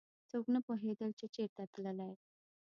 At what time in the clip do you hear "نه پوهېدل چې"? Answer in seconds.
0.53-1.25